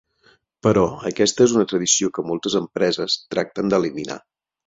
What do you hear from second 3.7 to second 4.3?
d'eliminar.